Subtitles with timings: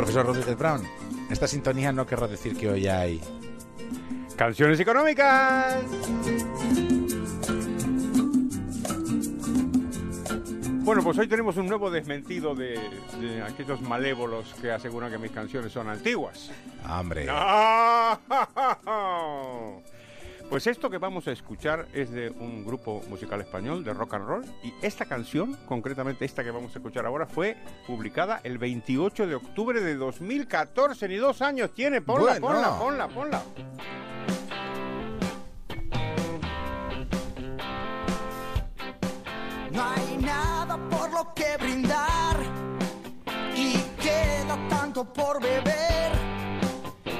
[0.00, 0.82] profesor Rodríguez Brown.
[1.28, 3.20] Esta sintonía no querrá decir que hoy hay...
[4.34, 5.76] Canciones económicas.
[10.78, 12.80] Bueno, pues hoy tenemos un nuevo desmentido de,
[13.20, 16.50] de aquellos malévolos que aseguran que mis canciones son antiguas.
[16.88, 17.26] Hombre.
[17.26, 18.18] ¡No!
[20.50, 24.26] Pues esto que vamos a escuchar es de un grupo musical español de rock and
[24.26, 29.28] roll y esta canción, concretamente esta que vamos a escuchar ahora, fue publicada el 28
[29.28, 32.76] de octubre de 2014, ni dos años tiene, ponla, Bueno.
[32.78, 33.42] ponla, ponla, ponla.
[39.72, 42.36] No hay nada por lo que brindar
[43.54, 46.12] y queda tanto por beber.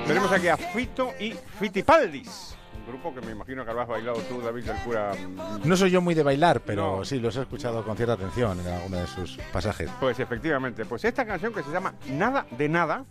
[0.06, 2.56] Tenemos aquí a Fito y Fitipaldis,
[2.86, 5.12] grupo que me imagino que habrás bailado tú, David del Cura.
[5.14, 7.04] mm, No soy yo muy de bailar, pero No.
[7.04, 9.90] sí, los he escuchado con cierta atención en alguno de sus pasajes.
[10.00, 13.04] Pues efectivamente, pues esta canción que se llama Nada de Nada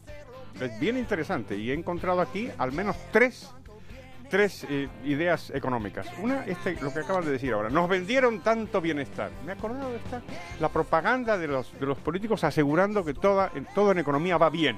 [0.59, 3.49] es bien interesante y he encontrado aquí al menos tres,
[4.29, 6.07] tres eh, ideas económicas.
[6.21, 9.31] Una, este, lo que acaban de decir ahora, nos vendieron tanto bienestar.
[9.45, 10.21] Me he acordado de esta,
[10.59, 14.49] la propaganda de los, de los políticos asegurando que toda, en, todo en economía va
[14.49, 14.77] bien.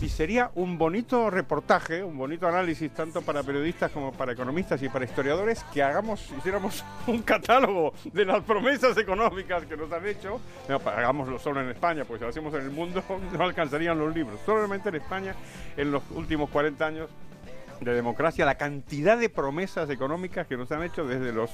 [0.00, 4.88] Y sería un bonito reportaje, un bonito análisis tanto para periodistas como para economistas y
[4.88, 10.40] para historiadores que hagamos, hiciéramos un catálogo de las promesas económicas que nos han hecho.
[10.68, 13.98] No, pa- hagámoslo solo en España, pues si lo hacemos en el mundo no alcanzarían
[13.98, 14.38] los libros.
[14.46, 15.34] Solamente en España,
[15.76, 17.08] en los últimos 40 años
[17.80, 21.50] de democracia, la cantidad de promesas económicas que nos han hecho desde los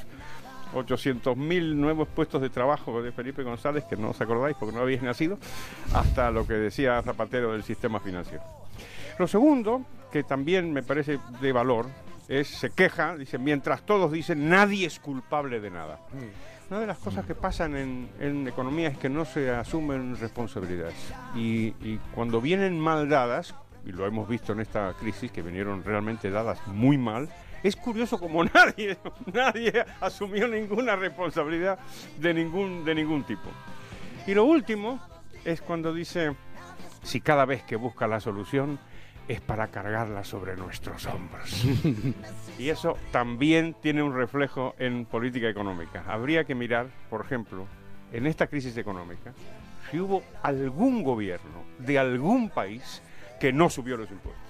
[0.74, 5.02] 800.000 nuevos puestos de trabajo de Felipe González, que no os acordáis porque no habéis
[5.02, 5.38] nacido,
[5.94, 8.42] hasta lo que decía Zapatero del sistema financiero.
[9.18, 11.86] Lo segundo, que también me parece de valor,
[12.28, 16.00] es se queja, dice, mientras todos dicen nadie es culpable de nada.
[16.70, 20.94] Una de las cosas que pasan en, en economía es que no se asumen responsabilidades.
[21.34, 25.84] Y, y cuando vienen mal dadas, y lo hemos visto en esta crisis, que vinieron
[25.84, 27.28] realmente dadas muy mal,
[27.62, 28.98] es curioso como nadie,
[29.32, 31.78] nadie asumió ninguna responsabilidad
[32.18, 33.48] de ningún, de ningún tipo.
[34.26, 35.00] Y lo último
[35.44, 36.34] es cuando dice,
[37.02, 38.78] si cada vez que busca la solución
[39.28, 41.64] es para cargarla sobre nuestros hombros.
[42.58, 46.04] y eso también tiene un reflejo en política económica.
[46.06, 47.66] Habría que mirar, por ejemplo,
[48.12, 49.32] en esta crisis económica,
[49.90, 53.02] si hubo algún gobierno de algún país
[53.42, 54.40] que no subió los impuestos.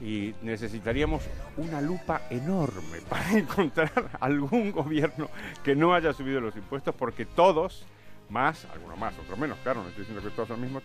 [0.00, 1.22] Y necesitaríamos
[1.58, 5.28] una lupa enorme para encontrar algún gobierno
[5.62, 7.84] que no haya subido los impuestos, porque todos,
[8.30, 10.80] más, algunos más, otros menos, claro, no estoy diciendo que todos al mismo-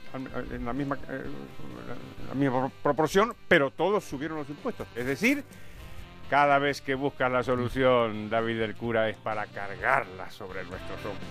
[0.51, 1.23] en la misma, eh,
[2.27, 4.85] la misma proporción, pero todos subieron los impuestos.
[4.93, 5.45] Es decir,
[6.29, 11.29] cada vez que buscas la solución, David del Cura, es para cargarla sobre nuestros hombros.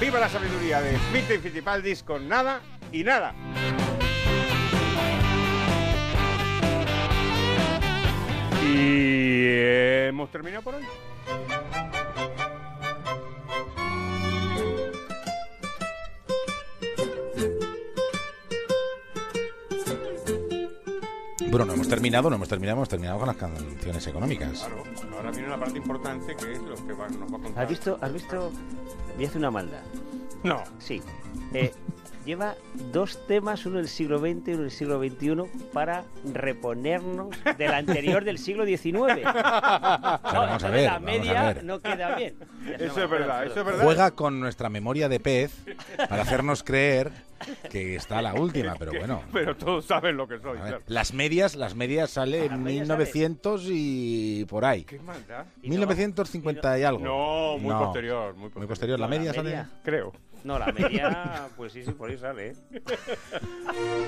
[0.00, 3.34] ¡Viva la sabiduría de Fito y Fitipaldis con nada y nada!
[8.72, 10.84] Y hemos terminado por hoy.
[21.50, 24.58] Bueno, no hemos terminado, no hemos terminado, hemos terminado con las canciones económicas.
[24.60, 24.84] Claro,
[25.16, 27.64] ahora viene la parte importante que es lo que va- nos va a contar.
[27.64, 27.98] ¿Has visto?
[28.00, 28.52] ¿Has visto?
[29.16, 29.82] Voy a hacer una maldad.
[30.44, 30.62] No.
[30.78, 31.02] Sí.
[31.54, 31.72] Eh,
[32.30, 32.54] lleva
[32.92, 38.24] dos temas, uno del siglo XX y uno del siglo XXI, para reponernos del anterior
[38.24, 38.92] del siglo XIX.
[38.92, 39.32] No,
[40.22, 41.64] vamos a ver, la media ver.
[41.64, 42.36] no queda bien.
[42.78, 43.82] Eso es verdad, eso es verdad.
[43.84, 45.52] Juega con nuestra memoria de pez
[45.96, 47.10] para hacernos creer
[47.70, 49.22] que está la última, pero bueno.
[49.32, 50.58] Pero todos saben lo que soy.
[50.58, 50.84] A ver, claro.
[50.86, 54.84] las medias, las medias sale en medias 1900 y por ahí.
[54.84, 55.46] ¿Qué maldad?
[55.62, 57.00] Y no- 1950 y algo.
[57.02, 57.84] No, muy No.
[57.84, 58.34] posterior.
[58.34, 58.58] Muy posterior.
[58.58, 59.48] Muy posterior, la No, la media sale.
[59.50, 59.70] media.
[59.82, 60.12] Creo.
[60.44, 62.54] No, la media, pues sí, sí, por ahí sale.
[62.70, 63.90] ¿eh?